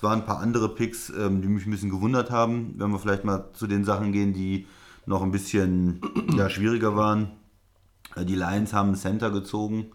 [0.00, 2.72] Es waren ein paar andere Picks, ähm, die mich ein bisschen gewundert haben.
[2.78, 4.66] Wenn wir vielleicht mal zu den Sachen gehen, die
[5.04, 6.00] noch ein bisschen
[6.38, 7.32] ja, schwieriger waren.
[8.16, 9.92] Äh, Die Lions haben einen Center gezogen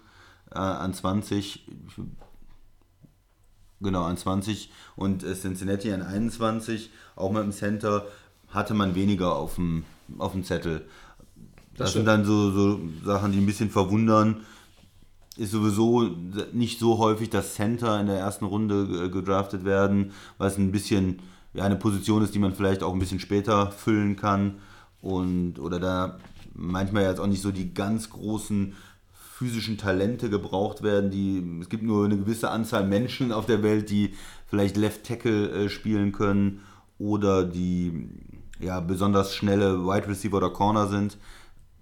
[0.52, 1.68] äh, an 20.
[1.88, 2.02] Ich
[3.82, 6.91] Genau, an 20 und äh, Cincinnati an 21.
[7.15, 8.06] Auch mit dem Center
[8.50, 9.86] hatte man weniger auf dem,
[10.20, 10.86] auf dem Zettel.
[11.76, 12.08] Das, sind stimmt.
[12.10, 14.46] dann so, so Sachen, die ein bisschen verwundern.
[15.38, 16.10] Ist sowieso
[16.54, 20.71] nicht so häufig, dass Center in der ersten Runde äh, gedraftet werden, weil es ein
[20.71, 21.19] bisschen
[21.54, 24.56] ja, eine Position ist, die man vielleicht auch ein bisschen später füllen kann.
[25.02, 26.19] Und oder da
[26.54, 28.74] manchmal jetzt auch nicht so die ganz großen
[29.12, 31.12] physischen Talente gebraucht werden.
[31.12, 34.13] Die, es gibt nur eine gewisse Anzahl Menschen auf der Welt, die
[34.48, 36.62] vielleicht Left Tackle äh, spielen können
[36.98, 38.10] oder die
[38.60, 41.17] ja, besonders schnelle Wide Receiver oder Corner sind.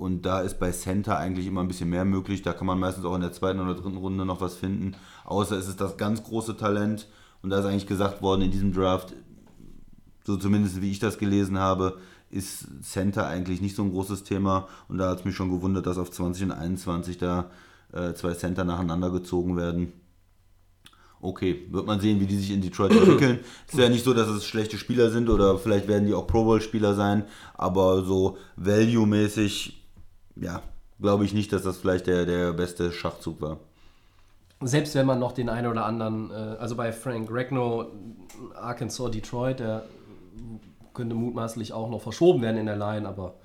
[0.03, 2.41] Und da ist bei Center eigentlich immer ein bisschen mehr möglich.
[2.41, 4.97] Da kann man meistens auch in der zweiten oder dritten Runde noch was finden.
[5.23, 7.07] Außer es ist das ganz große Talent.
[7.41, 9.13] Und da ist eigentlich gesagt worden in diesem Draft,
[10.25, 14.67] so zumindest wie ich das gelesen habe, ist Center eigentlich nicht so ein großes Thema.
[14.89, 17.49] Und da hat es mich schon gewundert, dass auf 20 und 21 da
[17.93, 19.93] äh, zwei Center nacheinander gezogen werden.
[21.21, 23.39] Okay, wird man sehen, wie die sich in Detroit entwickeln.
[23.65, 26.43] ist ja nicht so, dass es schlechte Spieler sind oder vielleicht werden die auch Pro
[26.43, 29.79] Bowl-Spieler sein, aber so value-mäßig,
[30.35, 30.61] ja,
[30.99, 33.59] glaube ich nicht, dass das vielleicht der, der beste Schachzug war.
[34.61, 37.87] Selbst wenn man noch den einen oder anderen, äh, also bei Frank Regno,
[38.55, 39.83] Arkansas, Detroit, der
[40.93, 43.35] könnte mutmaßlich auch noch verschoben werden in der Line, aber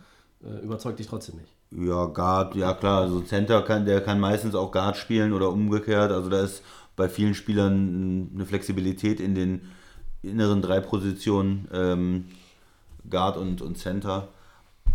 [0.42, 1.52] äh, überzeugt dich trotzdem nicht.
[1.70, 6.12] Ja, Guard, ja klar, also Center kann, der kann meistens auch Guard spielen oder umgekehrt.
[6.12, 6.62] Also da ist
[6.96, 9.62] bei vielen Spielern eine Flexibilität in den
[10.22, 12.24] inneren drei Positionen, ähm,
[13.08, 14.28] Guard und, und Center.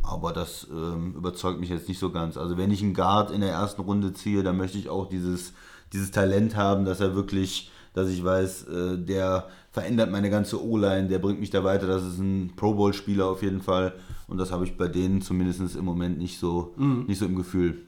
[0.03, 2.37] Aber das ähm, überzeugt mich jetzt nicht so ganz.
[2.37, 5.53] Also wenn ich einen Guard in der ersten Runde ziehe, dann möchte ich auch dieses,
[5.93, 11.07] dieses Talent haben, dass er wirklich, dass ich weiß, äh, der verändert meine ganze O-Line,
[11.07, 11.87] der bringt mich da weiter.
[11.87, 13.93] Das ist ein Pro Bowl-Spieler auf jeden Fall.
[14.27, 17.87] Und das habe ich bei denen zumindest im Moment nicht so, nicht so im Gefühl.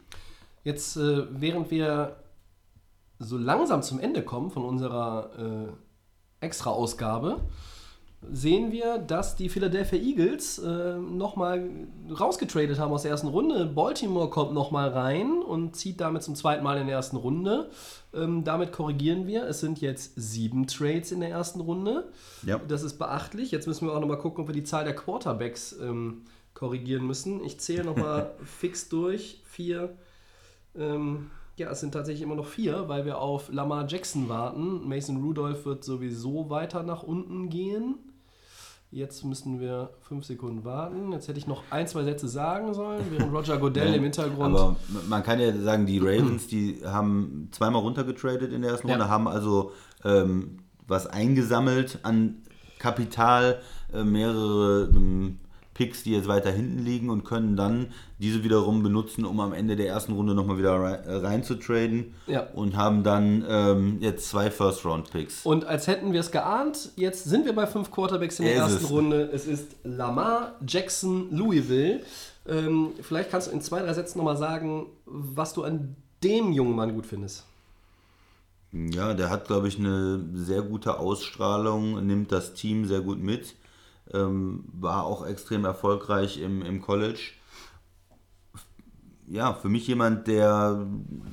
[0.63, 2.15] Jetzt, äh, während wir
[3.19, 7.41] so langsam zum Ende kommen von unserer äh, Extra-Ausgabe,
[8.31, 11.69] sehen wir, dass die Philadelphia Eagles äh, nochmal
[12.17, 13.65] rausgetradet haben aus der ersten Runde.
[13.65, 17.69] Baltimore kommt nochmal rein und zieht damit zum zweiten Mal in der ersten Runde.
[18.13, 19.45] Ähm, damit korrigieren wir.
[19.47, 22.11] Es sind jetzt sieben Trades in der ersten Runde.
[22.43, 22.59] Ja.
[22.67, 23.51] Das ist beachtlich.
[23.51, 27.43] Jetzt müssen wir auch nochmal gucken, ob wir die Zahl der Quarterbacks ähm, korrigieren müssen.
[27.43, 29.41] Ich zähle nochmal fix durch.
[29.45, 29.95] Vier.
[30.75, 34.88] Ähm, ja, es sind tatsächlich immer noch vier, weil wir auf Lamar Jackson warten.
[34.88, 37.95] Mason Rudolph wird sowieso weiter nach unten gehen.
[38.95, 41.12] Jetzt müssen wir fünf Sekunden warten.
[41.12, 44.55] Jetzt hätte ich noch ein, zwei Sätze sagen sollen, während Roger Goodell im Hintergrund.
[44.55, 44.77] Aber
[45.10, 48.93] man kann ja sagen, die Ravens, die haben zweimal runtergetradet in der ersten Ja.
[48.93, 49.73] Runde, haben also
[50.05, 52.43] ähm, was eingesammelt an
[52.79, 53.60] Kapital,
[53.93, 55.39] äh, mehrere ähm,
[55.75, 59.75] Picks, die jetzt weiter hinten liegen und können dann diese wiederum benutzen, um am Ende
[59.75, 62.47] der ersten Runde nochmal wieder rein, äh, reinzutraden Ja.
[62.55, 65.45] und haben dann ähm, jetzt zwei First-Round-Picks.
[65.45, 68.65] Und als hätten wir es geahnt, jetzt sind wir bei fünf Quarterbacks in der Er
[68.65, 68.91] ist ersten es.
[68.91, 69.29] Runde.
[69.31, 72.01] Es ist Lamar Jackson Louisville.
[72.47, 76.75] Ähm, vielleicht kannst du in zwei, drei Sätzen nochmal sagen, was du an dem jungen
[76.75, 77.43] Mann gut findest.
[78.71, 83.55] Ja, der hat, glaube ich, eine sehr gute Ausstrahlung, nimmt das Team sehr gut mit,
[84.13, 87.31] ähm, war auch extrem erfolgreich im, im College.
[89.27, 90.85] Ja, für mich jemand, der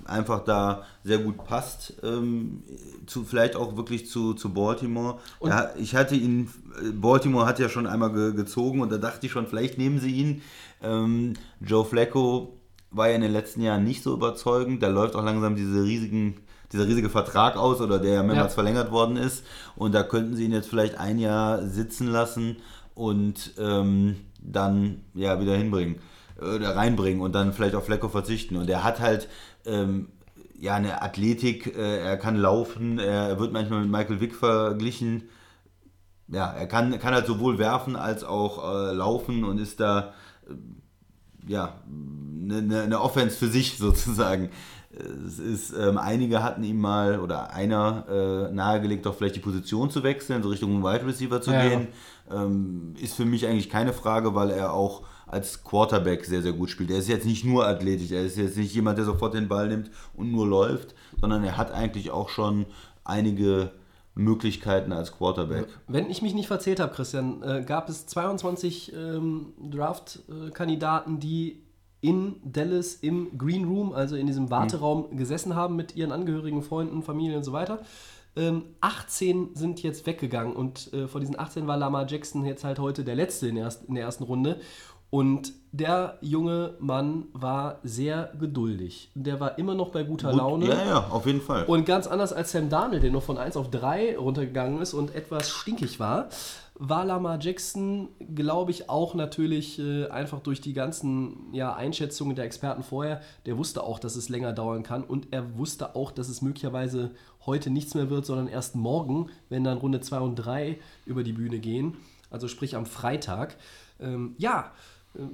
[0.07, 2.63] einfach da sehr gut passt, ähm,
[3.07, 5.19] zu, vielleicht auch wirklich zu, zu Baltimore.
[5.45, 6.49] Ja, ich hatte ihn,
[6.95, 10.13] Baltimore hat ja schon einmal ge, gezogen und da dachte ich schon, vielleicht nehmen sie
[10.13, 10.43] ihn.
[10.83, 12.57] Ähm, Joe Flacco
[12.91, 14.83] war ja in den letzten Jahren nicht so überzeugend.
[14.83, 16.37] Da läuft auch langsam diese riesigen,
[16.73, 18.55] dieser riesige Vertrag aus oder der ja mehrmals Ja.
[18.55, 19.45] verlängert worden ist.
[19.77, 22.57] Und da könnten sie ihn jetzt vielleicht ein Jahr sitzen lassen
[22.95, 25.97] und ähm, dann ja wieder hinbringen
[26.39, 28.57] oder reinbringen und dann vielleicht auf Flecko verzichten.
[28.57, 29.29] Und er hat halt
[29.65, 30.09] ähm,
[30.59, 35.25] ja eine Athletik, äh, er kann laufen, er wird manchmal mit Michael Vick verglichen.
[36.29, 40.15] Ja, er kann, kann halt sowohl werfen als auch äh, laufen und ist da
[41.47, 44.51] ja, eine, eine, eine Offense für sich sozusagen.
[45.27, 48.05] Es ist, ähm, einige hatten ihm mal oder einer
[48.51, 51.67] äh, nahegelegt, doch vielleicht die Position zu wechseln, so Richtung Wide Receiver zu Ja.
[51.67, 51.89] gehen.
[52.31, 56.69] Ähm, ist für mich eigentlich keine Frage, weil er auch als Quarterback sehr, sehr gut
[56.69, 56.91] spielt.
[56.91, 59.69] Er ist jetzt nicht nur athletisch, er ist jetzt nicht jemand, der sofort den Ball
[59.69, 62.67] nimmt und nur läuft, sondern er hat eigentlich auch schon
[63.05, 63.71] einige
[64.15, 65.69] Möglichkeiten als Quarterback.
[65.89, 71.62] Wenn ich mich nicht verzählt habe, Christian, äh, gab es 22 ähm, Draft-Kandidaten, die
[72.03, 77.03] in Dallas im Green Room, also in diesem Warteraum, gesessen haben mit ihren Angehörigen, Freunden,
[77.03, 77.81] Familie und so weiter.
[78.35, 82.79] Ähm, 18 sind jetzt weggegangen und äh, von diesen 18 war Lamar Jackson jetzt halt
[82.79, 84.59] heute der letzte in der, ersten, in der ersten Runde.
[85.13, 89.11] Und der junge Mann war sehr geduldig.
[89.15, 90.69] Der war immer noch bei guter Gut, Laune.
[90.69, 91.67] Ja, ja, auf jeden Fall.
[91.67, 95.15] Und ganz anders als Sam Darnold, der nur von 1 auf 3 runtergegangen ist und
[95.15, 96.31] etwas stinkig war,
[96.77, 102.47] war Lamar Jackson, glaube ich, auch natürlich äh, einfach durch die ganzen ja, Einschätzungen der
[102.47, 106.31] Experten vorher, der wusste auch, dass es länger dauern kann und er wusste auch, dass
[106.31, 107.11] es möglicherweise
[107.45, 111.35] heute nichts mehr wird, sondern erst morgen, wenn dann Runde 2 und 3 über die
[111.35, 111.99] Bühne gehen,
[112.31, 113.59] also sprich am Freitag.
[114.01, 114.73] Ähm, ja,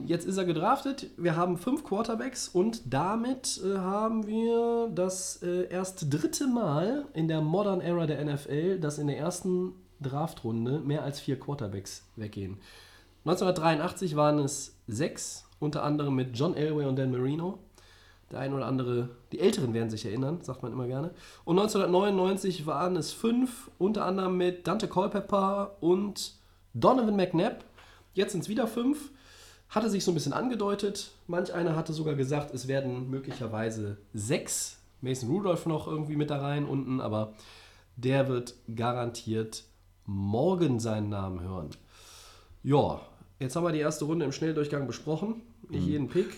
[0.06, 1.08] Jetzt ist er gedraftet.
[1.16, 7.28] Wir haben fünf Quarterbacks und damit äh, haben wir das äh, erst dritte Mal in
[7.28, 12.58] der Modern Era der NFL, dass in der ersten Draftrunde mehr als vier Quarterbacks weggehen.
[13.24, 17.58] 1983 waren es sechs, unter anderem mit John Elway und Dan Marino.
[18.32, 21.12] Der ein oder andere, die Älteren werden sich erinnern, sagt man immer gerne.
[21.44, 26.34] Und 1999 waren es fünf, unter anderem mit Dante Culpepper und
[26.74, 27.64] Donovan McNabb.
[28.12, 29.12] Jetzt sind es wieder fünf.
[29.68, 31.12] Hatte sich so ein bisschen angedeutet.
[31.26, 34.78] Manch einer hatte sogar gesagt, es werden möglicherweise sechs.
[35.00, 37.34] Mason Rudolph noch irgendwie mit da rein unten, aber
[37.96, 39.64] der wird garantiert
[40.06, 41.70] morgen seinen Namen hören.
[42.62, 43.00] Ja,
[43.38, 45.42] jetzt haben wir die erste Runde im Schnelldurchgang besprochen.
[45.68, 46.34] Nicht jeden Pick.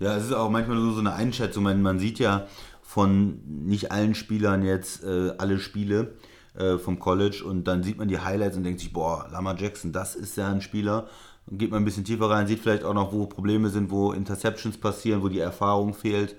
[0.00, 1.62] Ja, es ist auch manchmal nur so eine Einschätzung.
[1.62, 2.46] Man, man sieht ja
[2.82, 6.14] von nicht allen Spielern jetzt äh, alle Spiele
[6.54, 9.92] äh, vom College und dann sieht man die Highlights und denkt sich, boah, Lamar Jackson,
[9.92, 11.08] das ist ja ein Spieler.
[11.50, 14.78] Geht man ein bisschen tiefer rein, sieht vielleicht auch noch, wo Probleme sind, wo Interceptions
[14.78, 16.36] passieren, wo die Erfahrung fehlt.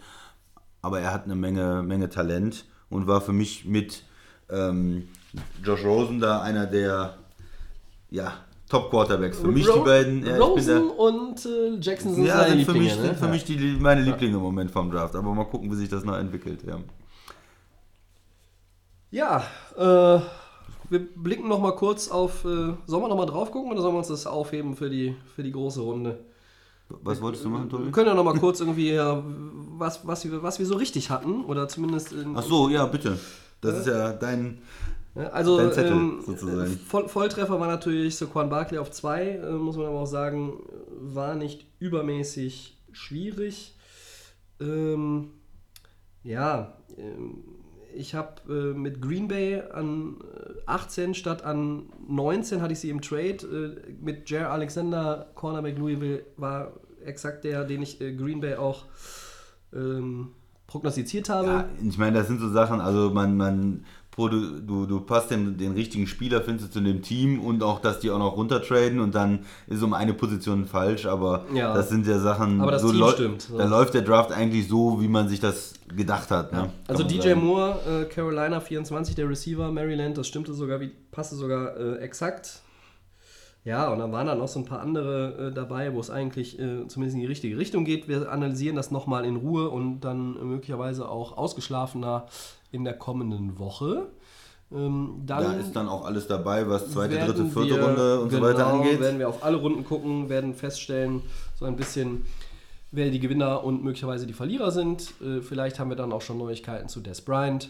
[0.81, 4.03] Aber er hat eine Menge, Menge Talent und war für mich mit
[4.49, 5.07] ähm,
[5.63, 7.17] Josh Rosen da einer der
[8.09, 8.33] ja,
[8.69, 9.39] Top-Quarterbacks.
[9.39, 10.25] Für mich die Ro- beiden.
[10.25, 13.15] Ja, Rosen und äh, Jackson sind ja, seine sind für Lieblinge, mich, ne?
[13.15, 15.15] für mich die, meine Lieblinge im Moment vom Draft.
[15.15, 16.61] Aber mal gucken, wie sich das noch entwickelt.
[16.65, 16.79] Ja.
[19.11, 19.43] Ja,
[19.77, 20.19] äh,
[20.89, 22.43] wir blicken noch mal kurz auf.
[22.45, 25.15] Äh, sollen wir noch mal drauf gucken oder sollen wir uns das aufheben für die,
[25.36, 26.19] für die große Runde?
[26.89, 27.91] Was wolltest du machen, Wir Tobi?
[27.91, 29.17] können ja noch mal kurz irgendwie, äh,
[29.78, 32.12] was, was, wir, was wir so richtig hatten oder zumindest.
[32.13, 33.17] In, Ach so, ja, bitte.
[33.62, 34.60] Das ist ja dein.
[35.15, 36.62] Ja, Also Dein Zettel, ähm, sozusagen.
[36.74, 40.60] äh, Voll, Volltreffer war natürlich Saquon Barkley auf 2, äh, muss man aber auch sagen,
[41.00, 43.76] war nicht übermäßig schwierig.
[44.60, 45.32] Ähm,
[46.24, 47.43] ja, ähm,
[47.95, 52.89] ich habe äh, mit Green Bay an äh, 18 statt an 19 hatte ich sie
[52.89, 53.77] im Trade.
[53.77, 58.86] Äh, mit Jair Alexander, Cornerback Louisville, war exakt der, den ich äh, Green Bay auch
[59.73, 60.31] ähm,
[60.67, 61.47] prognostiziert habe.
[61.47, 63.86] Ja, ich meine, das sind so Sachen, also man, man
[64.17, 67.80] du, du, du passt den, den richtigen Spieler, findest du zu dem Team und auch,
[67.82, 71.73] dass die auch noch runtertraden und dann ist um eine Position falsch, aber Ja.
[71.73, 73.58] das sind ja Sachen, Aber das so Team stimmt, ja.
[73.58, 76.51] da läuft der Draft eigentlich so, wie man sich das gedacht hat.
[76.54, 76.69] Ne?
[76.88, 77.45] Also DJ sagen.
[77.45, 82.62] Moore, äh, Carolina 24, der Receiver, Maryland, das stimmte sogar, wie, passte sogar äh, exakt.
[83.65, 86.60] Ja, und dann waren da noch so ein paar andere äh, dabei, wo es eigentlich
[86.60, 88.08] äh, zumindest in die richtige Richtung geht.
[88.08, 92.28] Wir analysieren das nochmal in Ruhe und dann möglicherweise auch ausgeschlafener
[92.71, 94.06] in der kommenden Woche.
[94.71, 98.30] Ähm, dann Da ist dann auch alles dabei, was zweite, dritte, vierte wir- Runde und
[98.30, 98.99] genau, so weiter angeht.
[98.99, 101.23] werden wir auf alle Runden gucken, werden feststellen,
[101.56, 102.23] so ein bisschen,
[102.91, 105.13] wer die Gewinner und möglicherweise die Verlierer sind.
[105.21, 107.69] Äh, vielleicht haben wir dann auch schon Neuigkeiten zu Des Bryant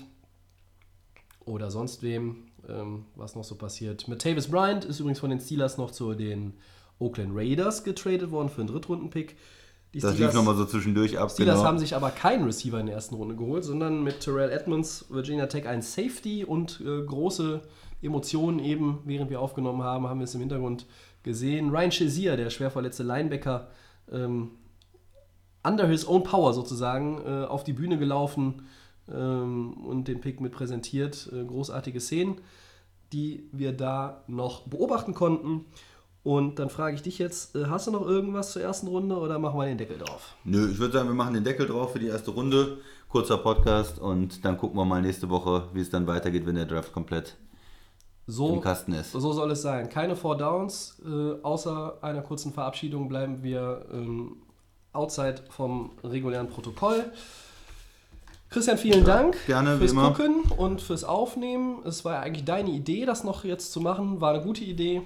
[1.46, 4.06] oder sonst wem, ähm, was noch so passiert.
[4.20, 6.54] Tavis Bryant ist übrigens von den Steelers noch zu den
[7.00, 9.36] Oakland Raiders getradet worden für einen Drittrunden-Pick.
[9.94, 11.32] Die Das lief nochmal so zwischendurch ab.
[11.32, 11.68] Steelers genau.
[11.68, 15.48] haben sich aber keinen Receiver in der ersten Runde geholt, sondern mit Terrell Edmonds, Virginia
[15.48, 17.62] Tech, einen Safety und äh, große
[18.02, 20.86] Emotionen eben, während wir aufgenommen haben, haben wir es im Hintergrund
[21.24, 21.70] gesehen.
[21.70, 23.70] Ryan Shazier, der schwer verletzte Linebacker,
[24.12, 24.52] ähm,
[25.64, 28.68] under his own power sozusagen äh, auf die Bühne gelaufen
[29.14, 31.30] ähm, und den Pick mit präsentiert.
[31.34, 32.42] Äh, großartige Szenen,
[33.14, 35.66] die wir da noch beobachten konnten.
[36.24, 39.38] Und dann frage ich dich jetzt, äh, hast du noch irgendwas zur ersten Runde oder
[39.38, 40.36] machen wir den Deckel drauf?
[40.44, 42.80] Nö, ich würde sagen, wir machen den Deckel drauf für die erste Runde.
[43.10, 46.66] Kurzer Podcast und dann gucken wir mal nächste Woche, wie es dann weitergeht, wenn der
[46.66, 47.38] Draft komplett
[48.28, 49.12] So, im Kasten ist.
[49.12, 49.88] so soll es sein.
[49.88, 51.00] Keine Four Downs.
[51.06, 54.38] Äh, außer einer kurzen Verabschiedung bleiben wir ähm,
[54.92, 57.12] outside vom regulären Protokoll.
[58.50, 59.94] Christian, vielen Dank gerne, fürs.
[59.94, 61.80] Gucken und fürs Aufnehmen.
[61.86, 64.22] Es war ja eigentlich deine Idee, das noch jetzt zu machen.
[64.22, 65.02] War eine gute Idee.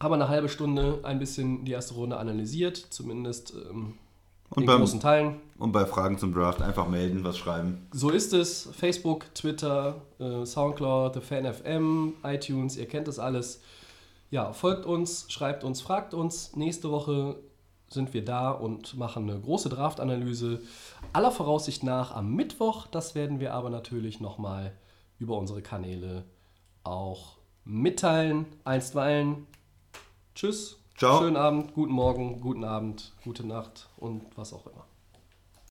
[0.00, 3.94] Haben eine halbe Stunde ein bisschen die erste Runde analysiert, zumindest ähm,
[4.50, 5.36] Und in beim- großen Teilen.
[5.58, 7.86] Und bei Fragen zum Draft einfach melden, was schreiben.
[7.92, 8.68] So ist es.
[8.78, 13.62] Facebook, Twitter, äh, Soundcloud, The Fan FM, iTunes, ihr kennt das alles.
[14.30, 16.54] Ja, folgt uns, schreibt uns, fragt uns.
[16.56, 17.36] Nächste Woche
[17.88, 20.62] sind wir da und machen eine große Draft-Analyse.
[21.12, 22.86] Aller Voraussicht nach am Mittwoch.
[22.86, 24.72] Das werden wir aber natürlich nochmal
[25.18, 26.24] über unsere Kanäle
[26.84, 28.46] auch mitteilen.
[28.64, 29.46] Einstweilen.
[30.34, 30.78] Tschüss.
[30.96, 31.18] Ciao.
[31.18, 34.85] Schönen Abend, guten Morgen, guten Abend, gute Nacht und was auch immer.